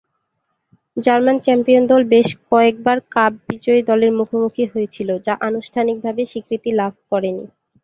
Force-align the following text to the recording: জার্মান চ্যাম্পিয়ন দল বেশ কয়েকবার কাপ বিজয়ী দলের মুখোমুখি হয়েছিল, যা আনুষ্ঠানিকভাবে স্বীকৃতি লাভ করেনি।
জার্মান 0.97 1.37
চ্যাম্পিয়ন 1.39 1.83
দল 1.91 2.01
বেশ 2.13 2.27
কয়েকবার 2.49 2.97
কাপ 3.11 3.33
বিজয়ী 3.47 3.81
দলের 3.89 4.11
মুখোমুখি 4.19 4.63
হয়েছিল, 4.73 5.09
যা 5.25 5.33
আনুষ্ঠানিকভাবে 5.47 6.21
স্বীকৃতি 6.31 6.69
লাভ 6.79 6.93
করেনি। 7.11 7.45